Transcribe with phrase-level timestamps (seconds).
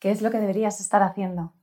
[0.00, 1.54] ¿Qué es lo que deberías estar haciendo?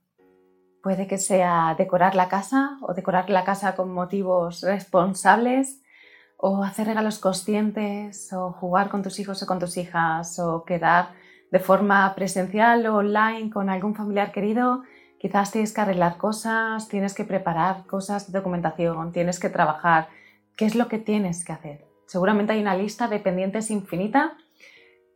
[0.83, 5.81] Puede que sea decorar la casa o decorar la casa con motivos responsables
[6.37, 11.13] o hacer regalos conscientes o jugar con tus hijos o con tus hijas o quedar
[11.49, 14.83] de forma presencial o online con algún familiar querido.
[15.17, 20.09] Quizás tienes que arreglar cosas, tienes que preparar cosas de documentación, tienes que trabajar.
[20.57, 21.87] ¿Qué es lo que tienes que hacer?
[22.05, 24.35] Seguramente hay una lista de pendientes infinita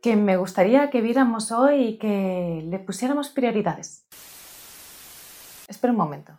[0.02, 4.06] que me gustaría que viéramos hoy y que le pusiéramos prioridades.
[5.68, 6.32] Espera un momento.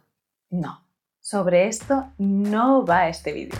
[0.49, 0.83] No,
[1.19, 3.57] sobre esto no va este vídeo.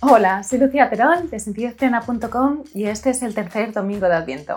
[0.00, 4.56] Hola, soy Lucía Terol de sentidocena.com y este es el tercer domingo de Adviento.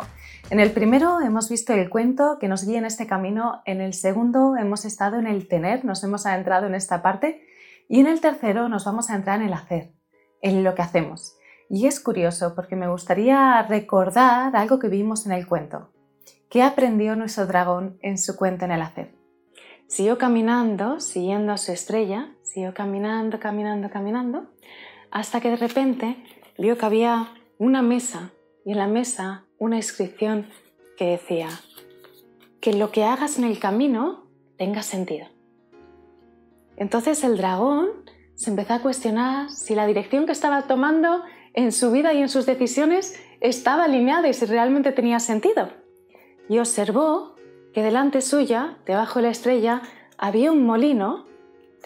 [0.52, 3.94] En el primero hemos visto el cuento que nos guía en este camino, en el
[3.96, 7.48] segundo hemos estado en el tener, nos hemos adentrado en esta parte
[7.92, 9.92] y en el tercero nos vamos a entrar en el hacer,
[10.42, 11.36] en lo que hacemos.
[11.70, 15.92] Y es curioso porque me gustaría recordar algo que vimos en el cuento.
[16.50, 19.14] ¿Qué aprendió nuestro dragón en su cuento en el hacer?
[19.88, 24.54] Siguió caminando, siguiendo a su estrella, siguió caminando, caminando, caminando,
[25.12, 26.16] hasta que de repente
[26.58, 28.32] vio que había una mesa
[28.64, 30.48] y en la mesa una inscripción
[30.98, 31.50] que decía
[32.62, 35.28] que lo que hagas en el camino tenga sentido.
[36.82, 37.90] Entonces el dragón
[38.34, 41.22] se empezó a cuestionar si la dirección que estaba tomando
[41.54, 45.70] en su vida y en sus decisiones estaba alineada y si realmente tenía sentido.
[46.50, 47.36] Y observó
[47.72, 49.84] que delante suya, debajo de la estrella,
[50.18, 51.28] había un molino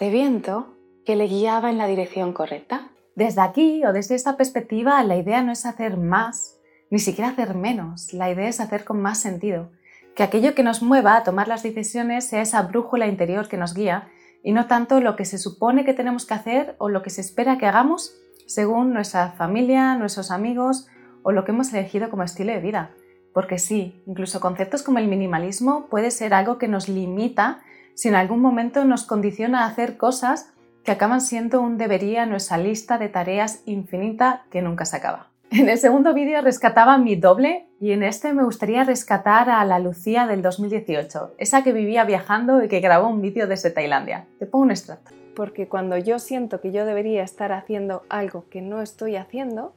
[0.00, 0.74] de viento
[1.04, 2.88] que le guiaba en la dirección correcta.
[3.14, 6.56] Desde aquí o desde esta perspectiva, la idea no es hacer más,
[6.88, 9.68] ni siquiera hacer menos, la idea es hacer con más sentido,
[10.14, 13.74] que aquello que nos mueva a tomar las decisiones sea esa brújula interior que nos
[13.74, 14.08] guía
[14.42, 17.20] y no tanto lo que se supone que tenemos que hacer o lo que se
[17.20, 18.14] espera que hagamos
[18.46, 20.86] según nuestra familia, nuestros amigos
[21.22, 22.90] o lo que hemos elegido como estilo de vida.
[23.32, 27.60] Porque sí, incluso conceptos como el minimalismo puede ser algo que nos limita
[27.94, 30.52] si en algún momento nos condiciona a hacer cosas
[30.84, 35.30] que acaban siendo un debería en nuestra lista de tareas infinita que nunca se acaba.
[35.50, 39.78] En el segundo vídeo rescataba mi doble y en este me gustaría rescatar a la
[39.78, 44.26] Lucía del 2018, esa que vivía viajando y que grabó un vídeo desde Tailandia.
[44.40, 45.12] Te pongo un extracto.
[45.36, 49.72] Porque cuando yo siento que yo debería estar haciendo algo que no estoy haciendo,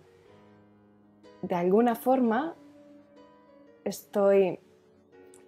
[1.43, 2.55] de alguna forma
[3.85, 4.59] estoy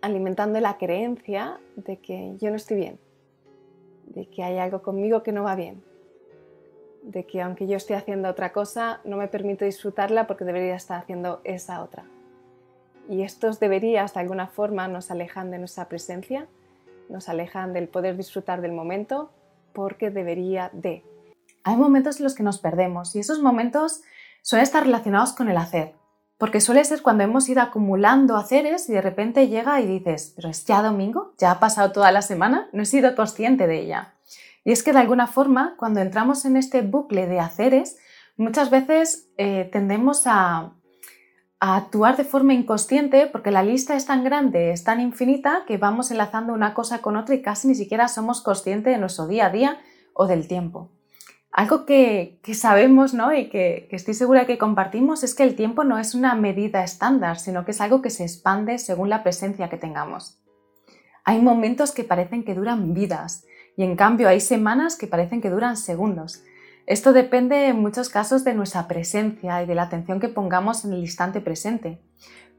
[0.02, 3.00] alimentando la creencia de que yo no estoy bien,
[4.06, 5.82] de que hay algo conmigo que no va bien,
[7.02, 11.00] de que aunque yo esté haciendo otra cosa, no me permito disfrutarla porque debería estar
[11.00, 12.04] haciendo esa otra.
[13.10, 16.48] Y estos deberías de alguna forma nos alejan de nuestra presencia,
[17.10, 19.32] nos alejan del poder disfrutar del momento
[19.74, 21.04] porque debería de.
[21.64, 24.02] Hay momentos en los que nos perdemos y esos momentos
[24.42, 25.94] suelen estar relacionados con el hacer,
[26.38, 30.50] porque suele ser cuando hemos ido acumulando haceres y de repente llega y dices, pero
[30.50, 34.16] es ya domingo, ya ha pasado toda la semana, no he sido consciente de ella.
[34.64, 37.98] Y es que de alguna forma, cuando entramos en este bucle de haceres,
[38.38, 40.74] muchas veces eh, tendemos a,
[41.64, 46.10] actuar de forma inconsciente porque la lista es tan grande, es tan infinita que vamos
[46.10, 49.50] enlazando una cosa con otra y casi ni siquiera somos conscientes de nuestro día a
[49.52, 49.80] día
[50.14, 50.90] o del tiempo.
[51.52, 53.32] Algo que, que sabemos ¿no?
[53.32, 56.84] y que, que, estoy segura que compartimos es que el tiempo no es una medida
[56.84, 60.42] estándar, sino que es algo que se expande según la presencia que tengamos.
[61.26, 63.46] Hay momentos que parecen que duran vidas
[63.82, 66.44] y en cambio hay semanas que parecen que duran segundos.
[66.86, 70.94] Esto depende en muchos casos de nuestra presencia y de la atención que pongamos en
[70.94, 72.00] el instante presente.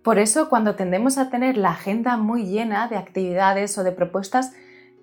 [0.03, 4.53] Por eso, cuando tendemos a tener la agenda muy llena de actividades o de propuestas,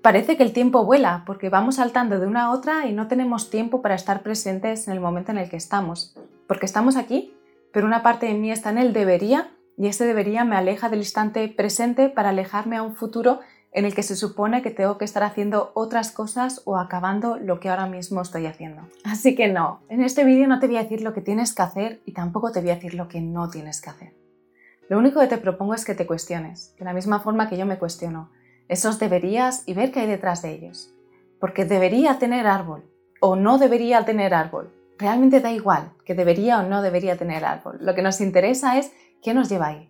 [0.02, 3.50] parece que el tiempo vuela, porque vamos saltando de una a otra y no tenemos
[3.50, 6.18] tiempo para estar presentes en el momento en el que estamos.
[6.50, 7.34] Porque estamos aquí,
[7.72, 11.00] pero una parte de mí está en el debería y ese debería me aleja del
[11.00, 13.40] instante presente para alejarme a un futuro
[13.72, 17.59] en el que se supone que tengo que estar haciendo otras cosas o acabando lo
[17.59, 18.81] que ahora mismo estoy haciendo.
[19.03, 21.62] Así que no, en este vídeo no te voy a decir lo que tienes que
[21.62, 24.13] hacer y tampoco te voy a decir lo que no tienes que hacer.
[24.89, 27.68] Lo único que te propongo es que te cuestiones, de la misma forma que yo
[27.68, 28.31] me cuestiono,
[28.68, 30.92] esos deberías y ver qué hay detrás de ellos.
[31.39, 32.83] Porque debería tener árbol
[33.19, 34.74] o no debería tener árbol.
[34.98, 37.77] Realmente da igual que debería o no debería tener árbol.
[37.81, 39.88] Lo que nos interesa es qué nos lleva ahí.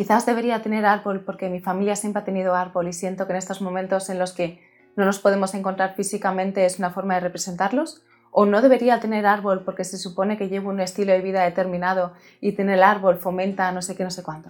[0.00, 3.36] Quizás debería tener árbol porque mi familia siempre ha tenido árbol y siento que en
[3.36, 4.58] estos momentos en los que
[4.96, 8.02] no nos podemos encontrar físicamente es una forma de representarlos.
[8.30, 12.14] O no debería tener árbol porque se supone que llevo un estilo de vida determinado
[12.40, 14.48] y tener árbol fomenta no sé qué, no sé cuánto.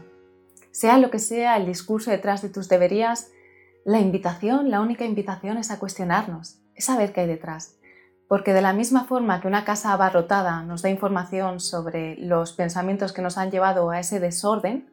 [0.70, 3.32] Sea lo que sea el discurso detrás de tus deberías,
[3.85, 7.75] la invitación, la única invitación es a cuestionarnos, es saber qué hay detrás.
[8.29, 13.12] Porque de la misma forma que una casa abarrotada nos da información sobre los pensamientos
[13.12, 14.88] que nos han llevado a ese desorden,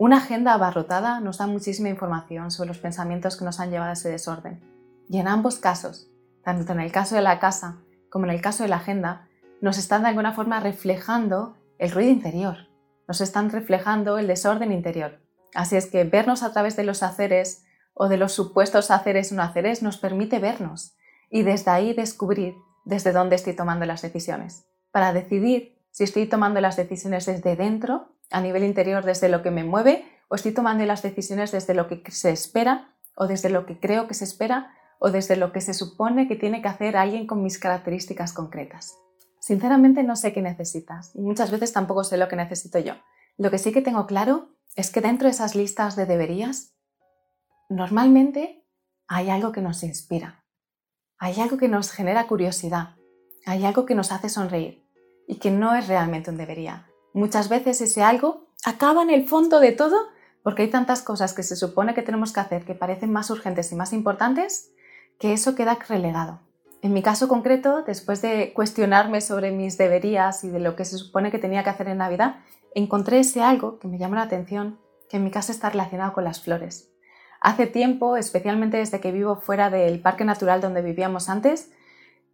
[0.00, 3.94] una agenda abarrotada nos da muchísima información sobre los pensamientos que nos han llevado a
[3.94, 4.62] ese desorden.
[5.08, 6.08] Y en ambos casos,
[6.44, 7.78] tanto en el caso de la casa
[8.08, 9.28] como en el caso de la agenda,
[9.60, 12.68] nos están de alguna forma reflejando el ruido interior,
[13.08, 15.18] nos están reflejando el desorden interior.
[15.52, 19.34] Así es que vernos a través de los haceres o de los supuestos haceres o
[19.34, 20.94] no haceres nos permite vernos
[21.28, 22.54] y desde ahí descubrir
[22.84, 28.12] desde dónde estoy tomando las decisiones, para decidir si estoy tomando las decisiones desde dentro,
[28.30, 31.88] a nivel interior, desde lo que me mueve, o estoy tomando las decisiones desde lo
[31.88, 35.60] que se espera, o desde lo que creo que se espera, o desde lo que
[35.60, 38.98] se supone que tiene que hacer alguien con mis características concretas.
[39.40, 42.94] Sinceramente no sé qué necesitas y muchas veces tampoco sé lo que necesito yo.
[43.36, 46.74] Lo que sí que tengo claro es que dentro de esas listas de deberías,
[47.68, 48.66] normalmente
[49.06, 50.44] hay algo que nos inspira,
[51.18, 52.96] hay algo que nos genera curiosidad,
[53.46, 54.84] hay algo que nos hace sonreír
[55.26, 56.88] y que no es realmente un debería.
[57.18, 60.06] Muchas veces ese algo acaba en el fondo de todo
[60.44, 63.72] porque hay tantas cosas que se supone que tenemos que hacer que parecen más urgentes
[63.72, 64.70] y más importantes
[65.18, 66.38] que eso queda relegado.
[66.80, 70.96] En mi caso concreto, después de cuestionarme sobre mis deberías y de lo que se
[70.96, 72.36] supone que tenía que hacer en Navidad,
[72.72, 74.78] encontré ese algo que me llamó la atención,
[75.10, 76.92] que en mi caso está relacionado con las flores.
[77.40, 81.72] Hace tiempo, especialmente desde que vivo fuera del parque natural donde vivíamos antes,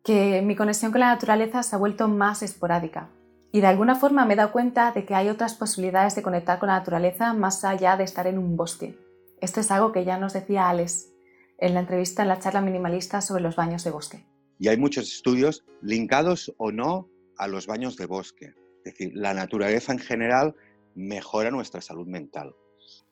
[0.03, 3.09] que mi conexión con la naturaleza se ha vuelto más esporádica.
[3.55, 6.59] Y de alguna forma me he dado cuenta de que hay otras posibilidades de conectar
[6.59, 8.99] con la naturaleza más allá de estar en un bosque.
[9.41, 11.13] Esto es algo que ya nos decía Alex
[11.59, 14.27] en la entrevista en la charla minimalista sobre los baños de bosque.
[14.59, 17.09] Y hay muchos estudios linkados o no
[17.39, 18.55] a los baños de bosque.
[18.79, 20.57] Es decir, la naturaleza en general
[20.97, 22.57] mejora nuestra salud mental.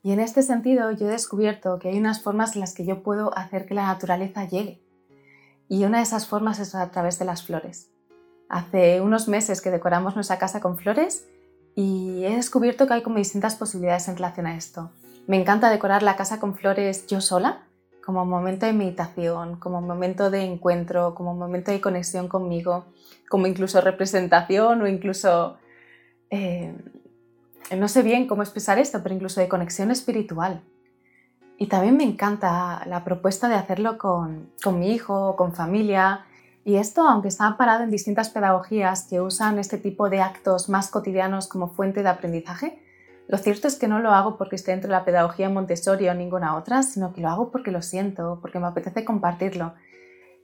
[0.02, 3.04] Y en este sentido yo he descubierto que hay unas formas en las que yo
[3.04, 4.82] puedo hacer que la naturaleza llegue.
[5.68, 7.91] Y una de esas formas es a través de las flores.
[8.52, 11.26] Hace unos meses que decoramos nuestra casa con flores
[11.74, 14.90] y he descubierto que hay como distintas posibilidades en relación a esto.
[15.26, 17.62] Me encanta decorar la casa con flores yo sola,
[18.04, 22.84] como momento de meditación, como momento de encuentro, como momento de conexión conmigo,
[23.30, 25.56] como incluso representación o incluso
[26.28, 26.74] eh,
[27.74, 30.60] no sé bien cómo expresar esto, pero incluso de conexión espiritual.
[31.56, 36.26] Y también me encanta la propuesta de hacerlo con, con mi hijo, con familia.
[36.64, 40.90] Y esto, aunque está parado en distintas pedagogías que usan este tipo de actos más
[40.90, 42.82] cotidianos como fuente de aprendizaje,
[43.28, 46.14] lo cierto es que no lo hago porque esté dentro de la pedagogía Montessori o
[46.14, 49.74] ninguna otra, sino que lo hago porque lo siento, porque me apetece compartirlo.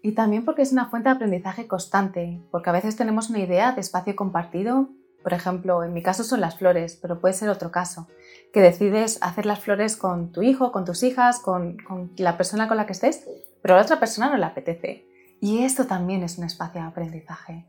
[0.03, 3.73] Y también porque es una fuente de aprendizaje constante, porque a veces tenemos una idea
[3.73, 4.89] de espacio compartido
[5.23, 8.07] por ejemplo, en mi caso son las flores, pero puede ser otro caso,
[8.53, 11.77] que decides hacer las flores con tu hijo, con tus hijas, con,
[12.17, 13.27] la persona con la que estés,
[13.61, 15.08] pero a la otra persona no le apetece.
[15.41, 17.67] Y esto también es un espacio de aprendizaje,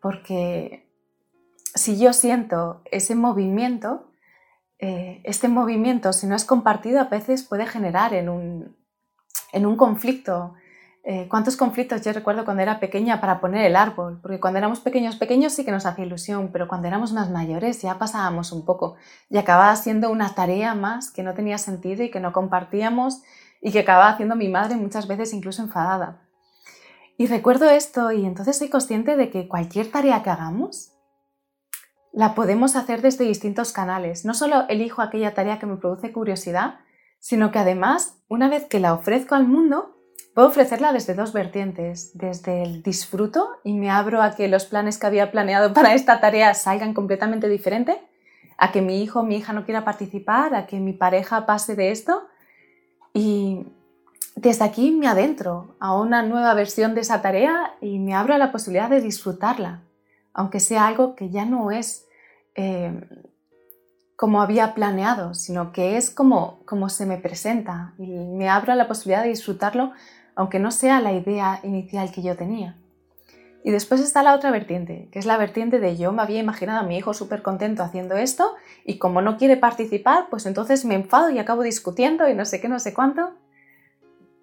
[0.00, 0.88] porque
[1.74, 4.12] si yo siento ese movimiento,
[4.78, 8.76] eh, este movimiento, si no es compartido, a veces puede generar en un,
[9.52, 10.54] en un conflicto
[11.10, 14.80] eh, cuántos conflictos yo recuerdo cuando era pequeña para poner el árbol, porque cuando éramos
[14.80, 18.66] pequeños, pequeños sí que nos hacía ilusión, pero cuando éramos más mayores ya pasábamos un
[18.66, 18.96] poco
[19.30, 23.22] y acababa siendo una tarea más que no tenía sentido y que no compartíamos
[23.62, 26.27] y que acababa haciendo mi madre muchas veces incluso enfadada.
[27.18, 30.94] Y recuerdo esto y entonces soy consciente de que cualquier tarea que hagamos
[32.12, 34.24] la podemos hacer desde distintos canales.
[34.24, 36.78] No solo elijo aquella tarea que me produce curiosidad,
[37.18, 39.98] sino que además, una vez que la ofrezco al mundo,
[40.38, 44.96] Puedo ofrecerla desde dos vertientes, desde el disfruto y me abro a que los planes
[44.96, 48.00] que había planeado para esta tarea salgan completamente diferente,
[48.56, 51.74] a que mi hijo o mi hija no quiera participar, a que mi pareja pase
[51.74, 52.28] de esto
[53.12, 53.66] y
[54.40, 58.38] desde aquí me adentro a una nueva versión de esa tarea y me abro a
[58.38, 59.82] la posibilidad de disfrutarla,
[60.32, 62.06] aunque sea algo que ya no es
[62.54, 63.00] eh,
[64.14, 68.76] como había planeado, sino que es como, como se me presenta y me abro a
[68.76, 69.92] la posibilidad de disfrutarlo
[70.36, 72.76] aunque no sea la idea inicial que yo tenía.
[73.64, 76.78] Y después está la otra vertiente, que es la vertiente de yo me había imaginado
[76.78, 78.54] a mi hijo súper contento haciendo esto
[78.84, 82.60] y como no quiere participar, pues entonces me enfado y acabo discutiendo y no sé
[82.60, 83.32] qué, no sé cuánto.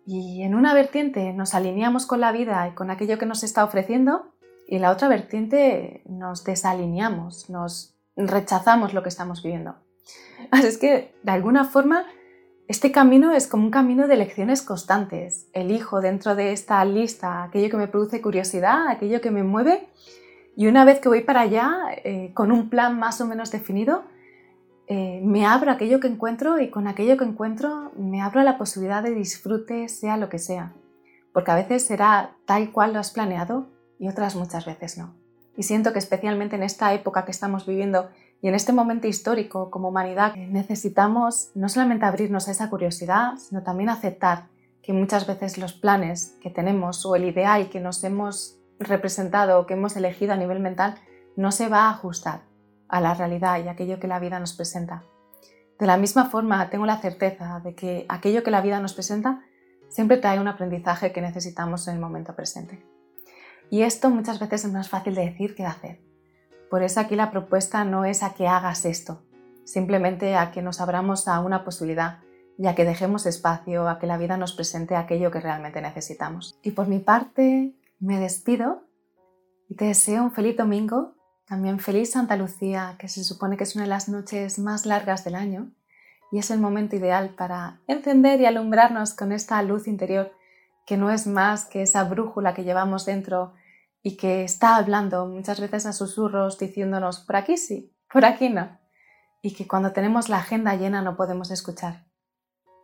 [0.06, 3.64] Y en una vertiente nos alineamos con la vida y con aquello que nos está
[3.64, 4.34] ofreciendo
[4.68, 9.76] y en la otra vertiente nos desalineamos, nos rechazamos lo que estamos viviendo.
[10.52, 12.06] Así es que, de alguna forma,
[12.68, 15.48] este camino es como un camino de lecciones constantes.
[15.54, 19.88] Elijo dentro de esta lista aquello que me produce curiosidad, aquello que me mueve
[20.56, 24.06] y una vez que voy para allá, eh, con un plan más o menos definido,
[24.88, 28.58] eh, me abro aquello que encuentro y con aquello que encuentro me abro a la
[28.58, 30.74] posibilidad de disfrute, sea lo que sea.
[31.34, 33.68] Porque a veces será tal cual lo has planeado
[34.00, 35.15] y otras muchas veces no.
[35.58, 38.10] Y siento que especialmente en esta época que estamos viviendo
[38.42, 43.63] y en este momento histórico como humanidad necesitamos no solamente abrirnos a esa curiosidad, sino
[43.63, 44.50] también aceptar
[44.84, 49.65] que muchas veces los planes que tenemos o el ideal que nos hemos representado o
[49.65, 50.96] que hemos elegido a nivel mental
[51.36, 52.42] no se va a ajustar
[52.96, 55.04] a la realidad y aquello que la vida nos presenta.
[55.78, 59.42] De la misma forma, tengo la certeza de que aquello que la vida nos presenta
[59.90, 62.86] siempre trae un aprendizaje que necesitamos en el momento presente.
[63.70, 66.00] Y esto muchas veces es más fácil de decir que de hacer.
[66.70, 69.24] Por eso aquí la propuesta no es a que hagas esto,
[69.66, 72.20] simplemente a que nos abramos a una posibilidad
[72.58, 76.58] y a que dejemos espacio a que la vida nos presente aquello que realmente necesitamos.
[76.64, 78.84] Y por mi parte, me despido
[79.68, 81.15] y te deseo un feliz domingo,
[81.48, 85.24] también feliz Santa Lucía, que se supone que es una de las noches más largas
[85.24, 85.72] del año
[86.32, 90.32] y es el momento ideal para encender y alumbrarnos con esta luz interior
[90.86, 93.54] que no es más que esa brújula que llevamos dentro
[94.02, 98.80] y que está hablando muchas veces a susurros diciéndonos por aquí sí, por aquí no,
[99.42, 102.06] y que cuando tenemos la agenda llena no podemos escuchar.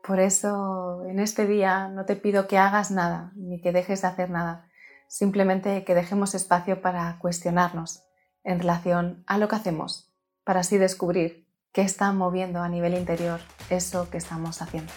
[0.03, 4.08] Por eso en este día no te pido que hagas nada ni que dejes de
[4.08, 4.68] hacer nada,
[5.08, 8.03] simplemente que dejemos espacio para cuestionarnos
[8.43, 10.12] en relación a lo que hacemos,
[10.43, 14.91] para así descubrir qué está moviendo a nivel interior eso que estamos haciendo.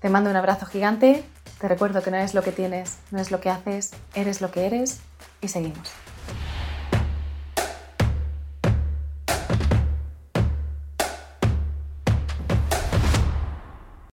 [0.00, 1.24] Te mando un abrazo gigante
[1.62, 4.50] te recuerdo que no es lo que tienes, no es lo que haces, eres lo
[4.50, 4.98] que eres
[5.40, 5.92] y seguimos.